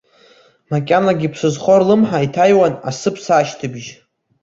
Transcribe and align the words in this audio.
Макьанагьы 0.71 1.29
ԥсы 1.33 1.47
зхоу 1.53 1.77
рлымҳа 1.81 2.25
иҭаҩуан 2.25 2.73
асыԥса 2.89 3.33
ашьҭыбжь. 3.37 3.89